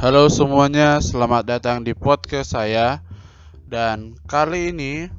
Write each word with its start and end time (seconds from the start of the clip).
Halo 0.00 0.32
semuanya, 0.32 0.96
selamat 0.96 1.44
datang 1.44 1.84
di 1.84 1.92
podcast 1.92 2.56
saya. 2.56 3.04
Dan 3.68 4.16
kali 4.24 4.72
ini 4.72 5.12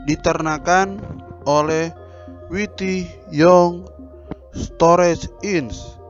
diternakan 0.03 0.99
oleh 1.47 1.95
Witty 2.51 3.07
Young 3.31 3.87
Storage 4.51 5.31
Inns 5.47 6.01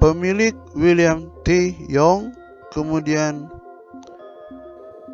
pemilik 0.00 0.56
William 0.72 1.28
T. 1.44 1.76
Young, 1.86 2.32
kemudian 2.70 3.50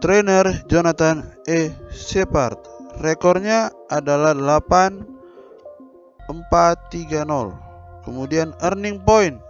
trainer 0.00 0.64
Jonathan 0.68 1.24
E. 1.48 1.72
Shepard. 1.92 2.58
Rekornya 3.00 3.70
adalah 3.92 4.32
8 4.32 5.04
430. 6.28 7.52
Kemudian 8.06 8.54
earning 8.62 9.02
point 9.02 9.40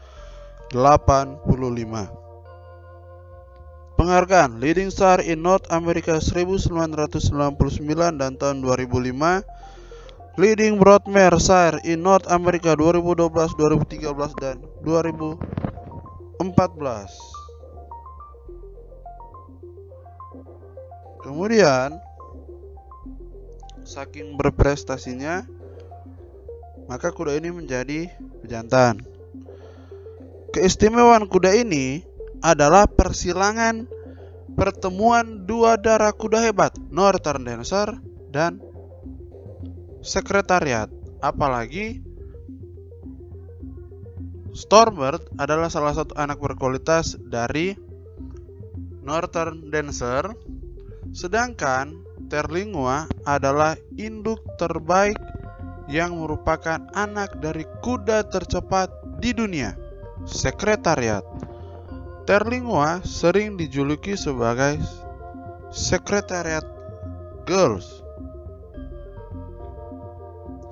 Penghargaan 4.03 4.58
Leading 4.58 4.91
Star 4.91 5.22
in 5.22 5.47
North 5.47 5.70
America 5.70 6.19
1999 6.19 6.75
dan 8.19 8.34
tahun 8.34 8.59
2005 8.59 9.14
Leading 10.42 10.75
Broadmare 10.75 11.39
Sire 11.39 11.78
in 11.86 12.03
North 12.03 12.27
America 12.27 12.75
2012, 12.75 13.31
2013 13.31 14.42
dan 14.42 14.59
2014 14.83 16.42
Kemudian 21.22 21.94
Saking 23.87 24.34
berprestasinya 24.34 25.47
Maka 26.91 27.14
kuda 27.14 27.39
ini 27.39 27.55
menjadi 27.55 28.11
pejantan. 28.42 28.98
Keistimewaan 30.50 31.31
kuda 31.31 31.55
ini 31.55 32.03
adalah 32.42 32.90
persilangan 32.90 33.86
pertemuan 34.58 35.48
dua 35.48 35.80
darah 35.80 36.12
kuda 36.12 36.42
hebat, 36.42 36.74
Northern 36.90 37.46
Dancer 37.46 37.96
dan 38.28 38.60
Sekretariat. 40.02 40.90
Apalagi 41.22 42.02
Stormbird 44.52 45.32
adalah 45.41 45.72
salah 45.72 45.97
satu 45.97 46.12
anak 46.19 46.36
berkualitas 46.36 47.16
dari 47.16 47.72
Northern 49.00 49.72
Dancer, 49.72 50.36
sedangkan 51.16 52.02
Terlingua 52.32 53.12
adalah 53.28 53.76
induk 54.00 54.41
terbaik 54.56 55.20
yang 55.84 56.16
merupakan 56.16 56.81
anak 56.97 57.36
dari 57.44 57.69
kuda 57.84 58.25
tercepat 58.32 58.88
di 59.20 59.36
dunia, 59.36 59.76
Sekretariat. 60.25 61.20
Terlingua 62.22 63.03
sering 63.03 63.59
dijuluki 63.59 64.15
sebagai 64.15 64.78
Sekretariat 65.75 66.62
Girls. 67.43 68.03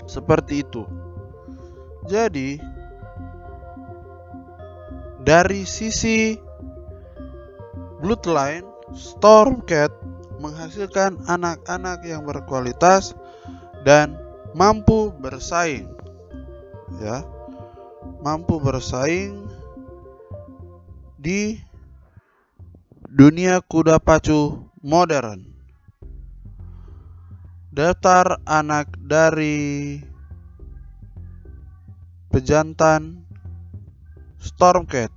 Seperti 0.06 0.62
itu. 0.62 0.86
Jadi, 2.06 2.58
dari 5.22 5.62
sisi 5.66 6.38
bloodline, 7.98 8.66
Stormcat 8.90 9.94
menghasilkan 10.42 11.22
anak-anak 11.30 12.02
yang 12.02 12.26
berkualitas 12.26 13.14
dan 13.86 14.18
mampu 14.54 15.14
bersaing. 15.14 15.90
Ya. 16.98 17.22
Mampu 18.20 18.58
bersaing 18.58 19.49
di 21.20 21.60
dunia 23.12 23.60
kuda 23.60 24.00
pacu 24.00 24.64
modern. 24.80 25.44
Daftar 27.70 28.40
anak 28.48 28.96
dari 28.96 30.00
pejantan 32.32 33.20
Stormcat. 34.40 35.12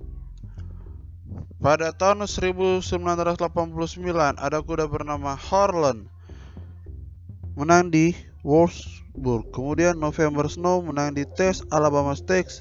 Pada 1.64 1.96
tahun 1.96 2.28
1989 2.28 3.40
ada 4.36 4.58
kuda 4.60 4.84
bernama 4.84 5.32
Harlan 5.32 6.04
menang 7.56 7.88
di 7.88 8.12
Wolfsburg. 8.44 9.48
Kemudian 9.48 9.96
November 9.96 10.44
Snow 10.52 10.84
menang 10.84 11.16
di 11.16 11.24
tes 11.24 11.64
Alabama 11.72 12.12
Stakes 12.12 12.60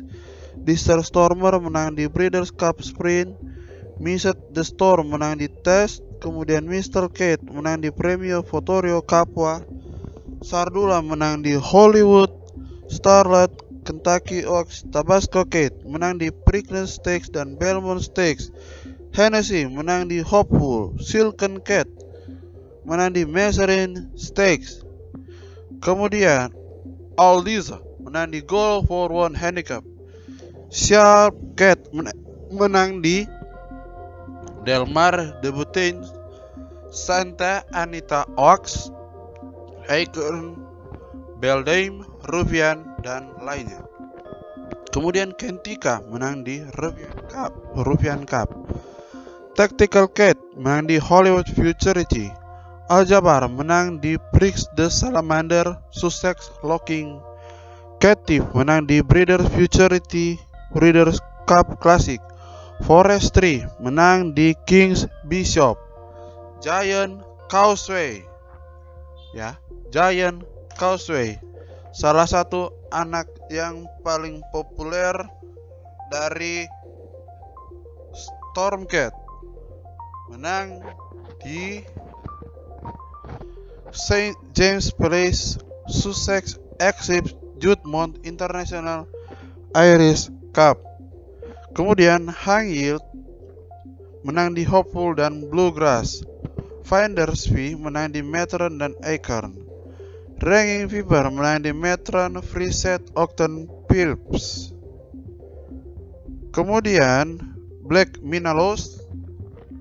Dister 0.63 1.03
Stormer 1.03 1.59
menang 1.59 1.99
di 1.99 2.07
Breeders' 2.07 2.47
Cup 2.47 2.79
Sprint, 2.79 3.35
Miset 3.99 4.39
the 4.55 4.63
Storm 4.63 5.11
menang 5.11 5.35
di 5.35 5.51
Test, 5.51 5.99
kemudian 6.23 6.63
Mr. 6.63 7.11
Kate 7.11 7.43
menang 7.51 7.83
di 7.83 7.91
Premio 7.91 8.39
Fotorio 8.47 9.03
Capua, 9.03 9.59
Sardula 10.39 11.03
menang 11.03 11.43
di 11.43 11.51
Hollywood, 11.59 12.31
Starlet, 12.87 13.51
Kentucky 13.83 14.47
Oaks, 14.47 14.87
Tabasco 14.87 15.43
Kate 15.43 15.75
menang 15.83 16.15
di 16.15 16.31
Preakness 16.31 16.95
Stakes 16.95 17.27
dan 17.27 17.59
Belmont 17.59 17.99
Stakes, 17.99 18.47
Hennessy 19.11 19.67
menang 19.67 20.07
di 20.07 20.23
Hopeful, 20.23 20.95
Silken 20.95 21.59
Cat 21.59 21.91
menang 22.87 23.11
di 23.11 23.27
Mazarin 23.27 24.15
Stakes, 24.15 24.79
kemudian 25.83 26.55
Aldiza 27.19 27.83
menang 27.99 28.31
di 28.31 28.39
Goal 28.39 28.87
for 28.87 29.11
One 29.11 29.35
Handicap, 29.35 29.83
Sharp 30.73 31.37
Cat 31.53 31.77
menang 32.49 33.05
di 33.05 33.29
Delmar 34.65 35.37
Debutin 35.45 36.01
Santa 36.89 37.61
Anita 37.69 38.25
Oaks 38.41 38.89
Acorn 39.85 40.57
Beldame 41.37 42.01
Rufian 42.25 42.89
dan 43.05 43.37
lainnya. 43.45 43.85
Kemudian 44.89 45.37
Kentika 45.37 46.01
menang 46.09 46.41
di 46.41 46.65
Rufian 46.81 47.21
Cup 47.29 47.53
Rufian 47.85 48.25
Cup. 48.25 48.49
Tactical 49.53 50.09
Cat 50.09 50.41
menang 50.57 50.89
di 50.89 50.97
Hollywood 50.97 51.53
Futurity. 51.53 52.33
Aljabar 52.89 53.45
menang 53.45 54.01
di 54.01 54.17
Prix 54.33 54.65
de 54.73 54.89
Salamander 54.89 55.77
Sussex 55.93 56.49
Locking 56.65 57.21
Captive 58.01 58.49
menang 58.57 58.89
di 58.89 59.05
Breeders 59.05 59.45
Futurity 59.53 60.52
Breeders' 60.73 61.21
Cup 61.45 61.77
Classic. 61.77 62.19
Forestry 62.83 63.63
menang 63.79 64.33
di 64.33 64.57
Kings 64.65 65.05
Bishop. 65.23 65.77
Giant 66.59 67.21
Causeway. 67.47 68.25
Ya, 69.37 69.55
Giant 69.93 70.43
Causeway. 70.75 71.37
Salah 71.93 72.25
satu 72.25 72.73
anak 72.89 73.29
yang 73.53 73.85
paling 74.01 74.41
populer 74.49 75.13
dari 76.09 76.65
Stormcat. 78.11 79.13
Menang 80.33 80.81
di 81.45 81.85
St. 83.93 84.33
James 84.57 84.89
Place, 84.89 85.61
Sussex 85.85 86.57
Exhibit 86.81 87.37
Judmont 87.61 88.17
International 88.25 89.05
Irish 89.77 90.33
Cup. 90.53 90.77
Kemudian 91.73 92.29
Hang 92.29 92.69
Yield 92.69 93.01
menang 94.21 94.53
di 94.53 94.61
Hopeful 94.61 95.17
dan 95.17 95.49
Bluegrass. 95.49 96.21
Finders 96.85 97.49
V 97.49 97.73
menang 97.73 98.13
di 98.13 98.21
Metron 98.21 98.77
dan 98.77 98.93
Acorn. 99.01 99.57
Ranking 100.43 100.91
Fever 100.91 101.31
menang 101.33 101.65
di 101.65 101.73
Metron, 101.73 102.37
Freeset, 102.43 103.01
Octon, 103.17 103.65
Philips. 103.89 104.75
Kemudian 106.53 107.41
Black 107.81 108.21
Minalos 108.21 109.01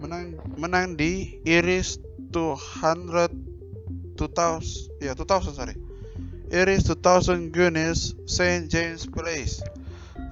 menang 0.01 0.41
menang 0.57 0.97
di 0.97 1.39
Iris 1.45 2.01
200 2.33 3.31
2000 4.17 5.05
ya 5.05 5.13
2000 5.15 5.55
sorry 5.55 5.77
Iris 6.51 6.89
2000 6.89 7.55
Guinness 7.55 8.17
Saint 8.27 8.67
James 8.67 9.07
Place 9.07 9.63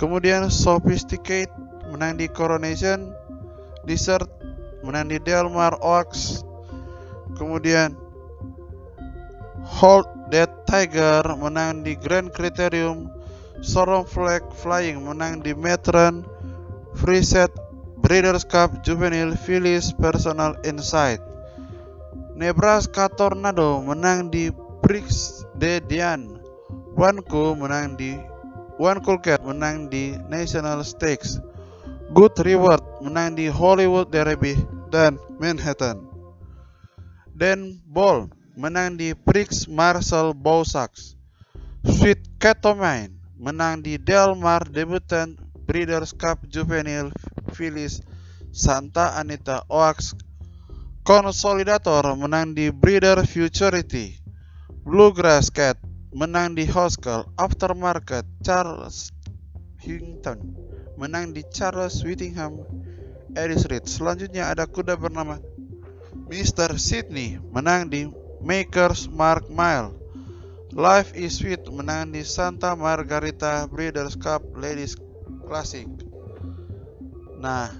kemudian 0.00 0.48
Sophisticate 0.48 1.52
menang 1.92 2.16
di 2.16 2.24
Coronation 2.32 3.12
Desert 3.84 4.28
menang 4.80 5.12
di 5.12 5.20
Delmar 5.20 5.76
Oaks. 5.84 6.40
Kemudian 7.36 7.92
Hold 9.60 10.08
That 10.32 10.64
Tiger 10.64 11.24
menang 11.36 11.84
di 11.84 11.96
Grand 12.00 12.32
Criterium. 12.32 13.12
Storm 13.60 14.08
Flag 14.08 14.40
Flying 14.56 15.04
menang 15.04 15.44
di 15.44 15.52
Metron. 15.52 16.24
Freeset 16.96 17.52
Breeders' 18.00 18.48
Cup 18.48 18.80
Juvenile 18.80 19.36
Phillies 19.36 19.92
Personal 19.92 20.56
Insight. 20.64 21.20
Nebraska 22.40 23.12
Tornado 23.12 23.84
menang 23.84 24.32
di 24.32 24.48
Prix 24.80 25.44
de 25.60 25.76
Dian 25.84 26.40
Wanko 26.96 27.52
menang 27.52 28.00
di 28.00 28.16
One 28.80 29.04
Cool 29.04 29.20
Cat 29.20 29.44
menang 29.44 29.92
di 29.92 30.16
National 30.32 30.80
Stakes. 30.88 31.36
Good 32.16 32.40
Reward 32.40 32.80
menang 33.04 33.36
di 33.36 33.44
Hollywood 33.44 34.08
Derby 34.08 34.56
dan 34.88 35.20
Manhattan. 35.36 36.00
Dan 37.36 37.76
Ball 37.84 38.32
menang 38.56 38.96
di 38.96 39.12
Prix 39.12 39.68
Marcel 39.68 40.32
Boussac 40.32 40.96
Sweet 41.84 42.40
Catomine 42.40 43.12
menang 43.36 43.84
di 43.84 44.00
Del 44.00 44.32
Mar 44.32 44.64
Debutant 44.64 45.36
Breeders' 45.68 46.16
Cup 46.16 46.48
Juvenile 46.48 47.12
Phillies 47.52 48.00
Santa 48.48 49.12
Anita 49.12 49.60
Oaks. 49.68 50.16
Consolidator 51.04 52.16
menang 52.16 52.56
di 52.56 52.72
Breeder 52.72 53.28
Futurity. 53.28 54.16
Bluegrass 54.88 55.52
Cat 55.52 55.89
menang 56.10 56.58
di 56.58 56.66
Haskell 56.66 57.30
Aftermarket 57.38 58.26
Charles 58.42 59.14
Hinton. 59.78 60.58
Menang 60.98 61.30
di 61.30 61.46
Charles 61.48 62.02
Whittingham 62.02 62.66
Eris 63.38 63.64
Reed. 63.70 63.86
Selanjutnya 63.86 64.50
ada 64.50 64.66
kuda 64.66 64.98
bernama 64.98 65.38
Mr. 66.26 66.76
Sydney. 66.76 67.38
Menang 67.54 67.86
di 67.88 68.10
Makers 68.42 69.06
Mark 69.06 69.46
Mile. 69.46 69.94
Life 70.74 71.14
is 71.14 71.38
Sweet. 71.38 71.70
Menang 71.70 72.10
di 72.10 72.26
Santa 72.26 72.74
Margarita 72.74 73.70
Breeders' 73.70 74.18
Cup 74.18 74.42
Ladies 74.58 74.98
Classic. 75.46 75.86
Nah 77.38 77.70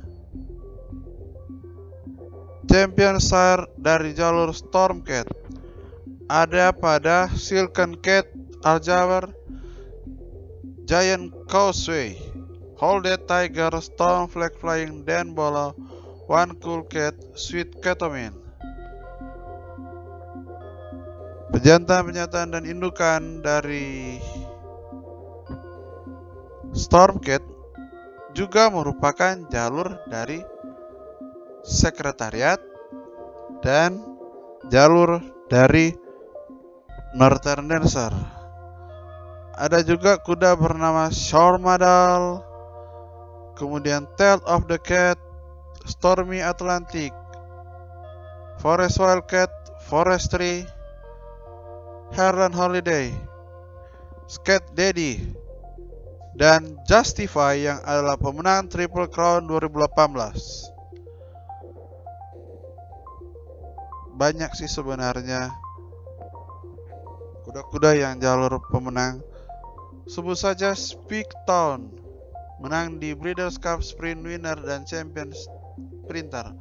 Champion 2.71 3.19
Sire 3.19 3.67
dari 3.75 4.15
jalur 4.15 4.55
Stormcat 4.55 5.40
ada 6.31 6.71
pada 6.71 7.27
Silken 7.35 7.99
Cat, 7.99 8.31
Aljabar, 8.63 9.35
Giant 10.87 11.35
Causeway, 11.51 12.15
Hold 12.79 13.11
That 13.11 13.27
Tiger, 13.27 13.75
Storm 13.83 14.31
Flag 14.31 14.55
Flying, 14.55 15.03
Dan 15.03 15.35
Bola, 15.35 15.75
One 16.31 16.55
Cool 16.63 16.87
Cat, 16.87 17.19
Sweet 17.35 17.83
Ketamine. 17.83 18.39
Pejantan-pejantan 21.51 22.55
dan 22.55 22.63
indukan 22.63 23.43
dari 23.43 24.23
Stormcat 26.71 27.43
juga 28.39 28.71
merupakan 28.71 29.35
jalur 29.51 29.99
dari 30.07 30.39
sekretariat 31.67 32.63
dan 33.67 33.99
jalur 34.71 35.19
dari 35.51 35.91
Northern 37.15 37.67
Dancer. 37.67 38.15
Ada 39.59 39.85
juga 39.85 40.17
kuda 40.17 40.57
bernama 40.57 41.13
Shormadal, 41.13 42.41
kemudian 43.59 44.09
Tail 44.17 44.41
of 44.49 44.65
the 44.71 44.81
Cat, 44.81 45.21
Stormy 45.85 46.41
Atlantic, 46.41 47.13
Forest 48.63 49.03
Wildcat, 49.03 49.51
Forestry, 49.91 50.65
Heron 52.17 52.57
Holiday, 52.57 53.13
Scat 54.31 54.65
Daddy, 54.73 55.21
dan 56.39 56.79
Justify 56.89 57.59
yang 57.59 57.85
adalah 57.85 58.17
pemenang 58.17 58.71
Triple 58.71 59.11
Crown 59.13 59.45
2018. 59.45 60.71
banyak 64.21 64.53
sih 64.53 64.69
sebenarnya 64.69 65.49
kuda-kuda 67.51 67.99
yang 67.99 68.23
jalur 68.23 68.63
pemenang. 68.71 69.19
Sebut 70.07 70.39
saja 70.39 70.71
Speak 70.71 71.27
Town 71.51 71.91
menang 72.63 73.03
di 73.03 73.11
Breeders' 73.11 73.59
Cup 73.59 73.83
Sprint 73.83 74.23
Winner 74.23 74.55
dan 74.63 74.87
Champion 74.87 75.35
Sprinter. 75.35 76.55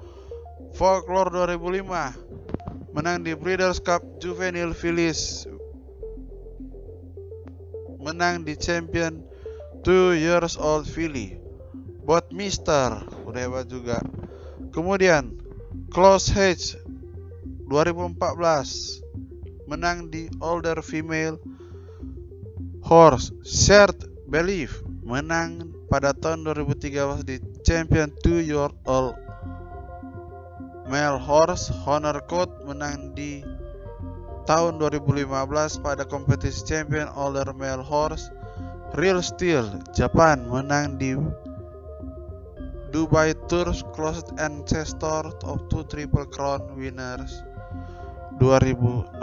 Folklore 0.74 1.30
2005 1.46 2.98
menang 2.98 3.22
di 3.22 3.38
Breeders' 3.38 3.78
Cup 3.78 4.02
Juvenile 4.18 4.74
Phillies. 4.74 5.46
Menang 8.02 8.42
di 8.42 8.58
Champion 8.58 9.22
2 9.86 10.18
Years 10.18 10.58
Old 10.58 10.90
Philly. 10.90 11.38
Bot 12.02 12.34
Mister 12.34 13.06
udah 13.30 13.42
hebat 13.46 13.70
juga. 13.70 14.02
Kemudian 14.74 15.38
Close 15.94 16.34
Hedge 16.34 16.82
2014 17.70 19.09
menang 19.70 20.10
di 20.10 20.26
Older 20.42 20.82
Female 20.82 21.38
Horse. 22.82 23.30
Shared 23.46 24.10
Belief 24.26 24.82
menang 25.06 25.70
pada 25.94 26.10
tahun 26.18 26.42
2013 26.42 27.22
di 27.22 27.38
Champion 27.62 28.10
2 28.26 28.50
Year 28.50 28.74
Old 28.90 29.14
Male 30.90 31.22
Horse. 31.22 31.70
Honor 31.86 32.18
Code 32.26 32.66
menang 32.66 33.14
di 33.14 33.46
tahun 34.50 34.82
2015 34.82 35.86
pada 35.86 36.02
kompetisi 36.02 36.66
Champion 36.66 37.06
Older 37.14 37.54
Male 37.54 37.86
Horse. 37.86 38.34
Real 38.98 39.22
Steel 39.22 39.70
Japan 39.94 40.50
menang 40.50 40.98
di 40.98 41.14
Dubai 42.90 43.38
Tours 43.46 43.86
Closed 43.94 44.34
Ancestor 44.42 45.30
of 45.46 45.62
Two 45.70 45.86
Triple 45.86 46.26
Crown 46.26 46.74
Winners 46.74 47.46
2016. 48.40 49.20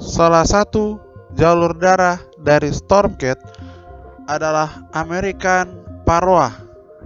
Salah 0.00 0.42
satu 0.48 0.98
jalur 1.36 1.76
darah 1.76 2.18
dari 2.40 2.72
Stormcat 2.72 3.38
adalah 4.26 4.88
American 4.96 5.84
Parwa 6.08 6.48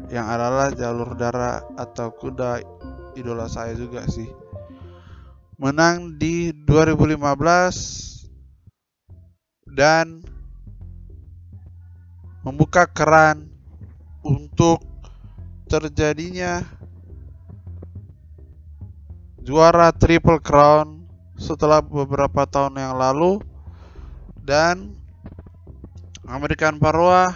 yang 0.07 0.31
adalah 0.31 0.71
jalur 0.71 1.19
darah 1.19 1.67
atau 1.75 2.15
kuda 2.15 2.63
idola 3.19 3.51
saya 3.51 3.75
juga 3.75 4.07
sih. 4.07 4.31
Menang 5.59 6.15
di 6.21 6.53
2015 6.55 7.19
dan 9.73 10.23
membuka 12.47 12.87
keran 12.87 13.51
untuk 14.23 14.79
terjadinya 15.67 16.63
juara 19.47 19.95
Triple 19.95 20.43
Crown 20.43 21.07
setelah 21.39 21.79
beberapa 21.79 22.51
tahun 22.51 22.83
yang 22.83 22.99
lalu 22.99 23.39
dan 24.43 24.99
American 26.27 26.83
Parwa 26.83 27.31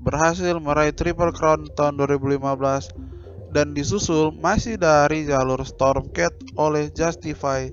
berhasil 0.00 0.56
meraih 0.56 0.96
Triple 0.96 1.36
Crown 1.36 1.68
tahun 1.76 2.00
2015 2.00 3.52
dan 3.52 3.76
disusul 3.76 4.32
masih 4.40 4.80
dari 4.80 5.28
jalur 5.28 5.60
Stormcat 5.60 6.32
oleh 6.56 6.88
Justify 6.96 7.68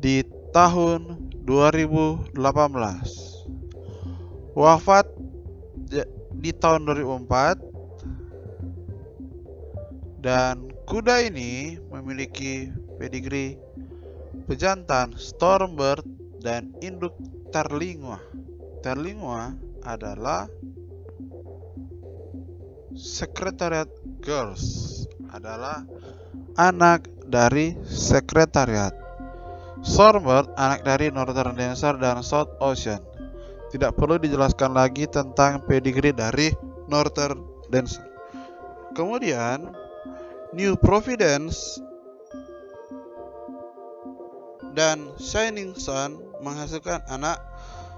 di 0.00 0.24
tahun 0.56 1.28
2018. 1.44 2.32
Wafat 4.56 5.04
di 6.32 6.48
tahun 6.56 6.88
2004 6.88 7.60
dan 10.24 10.64
kuda 10.88 11.28
ini 11.28 11.76
memiliki 11.92 12.85
pedigree 12.96 13.56
pejantan 14.44 15.16
Stormbird 15.16 16.04
dan 16.40 16.76
induk 16.84 17.16
Terlingua. 17.52 18.20
Terlingua 18.84 19.56
adalah 19.86 20.50
Secretariat 22.96 23.88
Girls 24.24 25.04
adalah 25.28 25.84
anak 26.56 27.08
dari 27.28 27.76
sekretariat. 27.84 28.92
Stormbird 29.84 30.56
anak 30.56 30.82
dari 30.82 31.12
Northern 31.12 31.52
Dancer 31.52 31.94
dan 32.00 32.24
South 32.24 32.56
Ocean. 32.58 32.98
Tidak 33.68 33.92
perlu 33.92 34.16
dijelaskan 34.16 34.72
lagi 34.72 35.04
tentang 35.04 35.60
pedigree 35.68 36.16
dari 36.16 36.48
Northern 36.88 37.44
Dancer. 37.68 38.02
Kemudian 38.96 39.68
New 40.56 40.72
Providence 40.80 41.76
dan 44.76 45.16
Shining 45.16 45.72
Sun 45.72 46.20
menghasilkan 46.44 47.00
anak 47.08 47.40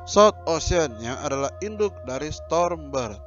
South 0.07 0.39
Ocean 0.47 0.95
yang 1.03 1.19
adalah 1.21 1.51
induk 1.61 1.93
dari 2.07 2.31
Stormbird. 2.31 3.19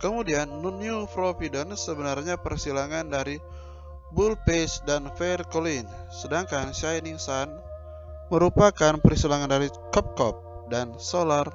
Kemudian 0.00 0.64
New 0.64 1.06
Providence 1.12 1.86
sebenarnya 1.86 2.40
persilangan 2.40 3.06
dari 3.12 3.38
Bullpace 4.10 4.82
dan 4.88 5.12
Fair 5.14 5.44
Colin, 5.52 5.84
sedangkan 6.10 6.72
Shining 6.72 7.20
Sun 7.20 7.52
merupakan 8.32 8.98
persilangan 8.98 9.52
dari 9.52 9.70
Cop 9.92 10.18
Cop 10.18 10.36
dan 10.72 10.98
Solar 10.98 11.46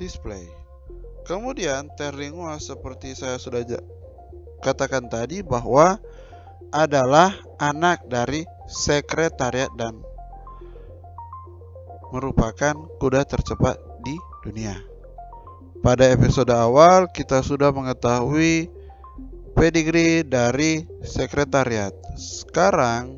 Display. 0.00 0.46
Kemudian 1.26 1.90
Terlingua 1.98 2.56
seperti 2.62 3.12
saya 3.18 3.36
sudah 3.36 3.66
katakan 4.62 5.10
tadi 5.10 5.42
bahwa 5.42 5.98
adalah 6.70 7.34
anak 7.58 8.06
dari 8.06 8.46
sekretariat 8.66 9.70
dan 9.74 10.02
merupakan 12.14 12.74
kuda 12.98 13.26
tercepat 13.26 13.78
di 14.06 14.14
dunia. 14.46 14.78
Pada 15.82 16.08
episode 16.10 16.50
awal 16.50 17.06
kita 17.10 17.42
sudah 17.42 17.70
mengetahui 17.70 18.70
pedigree 19.54 20.26
dari 20.26 20.84
sekretariat. 21.06 21.94
Sekarang 22.18 23.16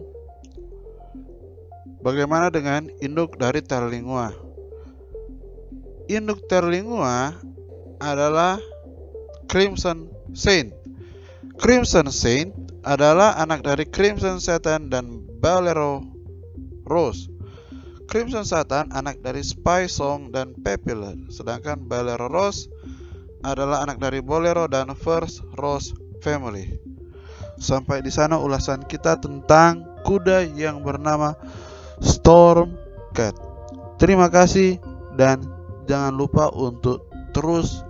bagaimana 2.05 2.53
dengan 2.53 2.87
induk 3.03 3.37
dari 3.37 3.65
Terlingua? 3.65 4.33
Induk 6.09 6.45
Terlingua 6.49 7.37
adalah 8.01 8.63
Crimson 9.49 10.09
Saint. 10.33 10.73
Crimson 11.59 12.09
Saint 12.13 12.55
adalah 12.87 13.37
anak 13.43 13.67
dari 13.67 13.85
Crimson 13.89 14.39
Satan 14.39 14.89
dan 14.89 15.27
Bolero 15.43 16.05
Rose. 16.87 17.38
Crimson 18.09 18.49
Satan 18.49 18.89
anak 18.97 19.21
dari 19.21 19.45
Spy 19.45 19.85
Song 19.85 20.33
dan 20.33 20.57
Papillon, 20.57 21.29
sedangkan 21.29 21.77
Bolero 21.85 22.25
Rose 22.33 22.73
adalah 23.45 23.85
anak 23.85 24.01
dari 24.01 24.25
Bolero 24.25 24.65
dan 24.65 24.97
First 24.97 25.45
Rose 25.61 25.93
Family. 26.25 26.73
Sampai 27.61 28.01
di 28.01 28.09
sana 28.09 28.41
ulasan 28.41 28.89
kita 28.89 29.21
tentang 29.21 29.85
kuda 30.09 30.49
yang 30.57 30.81
bernama 30.81 31.37
Storm 32.01 32.73
Cat. 33.13 33.37
Terima 34.01 34.33
kasih 34.33 34.81
dan 35.21 35.45
jangan 35.85 36.17
lupa 36.17 36.49
untuk 36.57 37.05
terus 37.37 37.85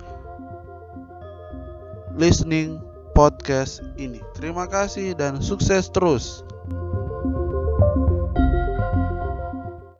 listening 2.19 2.83
podcast 3.15 3.87
ini. 3.95 4.19
Terima 4.35 4.67
kasih 4.67 5.15
dan 5.15 5.39
sukses 5.39 5.87
terus. 5.95 6.48